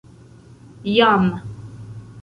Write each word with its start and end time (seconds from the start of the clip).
Jam. 0.95 1.25